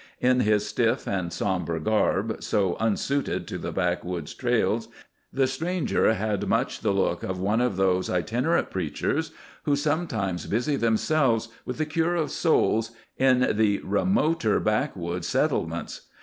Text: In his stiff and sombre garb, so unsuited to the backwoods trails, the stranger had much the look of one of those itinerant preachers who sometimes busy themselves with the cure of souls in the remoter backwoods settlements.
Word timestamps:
In 0.19 0.39
his 0.39 0.67
stiff 0.67 1.07
and 1.07 1.31
sombre 1.31 1.79
garb, 1.79 2.41
so 2.41 2.75
unsuited 2.79 3.47
to 3.47 3.59
the 3.59 3.71
backwoods 3.71 4.33
trails, 4.33 4.87
the 5.31 5.45
stranger 5.45 6.11
had 6.15 6.47
much 6.47 6.79
the 6.79 6.89
look 6.89 7.21
of 7.21 7.39
one 7.39 7.61
of 7.61 7.75
those 7.77 8.09
itinerant 8.09 8.71
preachers 8.71 9.29
who 9.65 9.75
sometimes 9.75 10.47
busy 10.47 10.75
themselves 10.75 11.49
with 11.67 11.77
the 11.77 11.85
cure 11.85 12.15
of 12.15 12.31
souls 12.31 12.89
in 13.17 13.55
the 13.57 13.79
remoter 13.83 14.59
backwoods 14.59 15.27
settlements. 15.27 16.07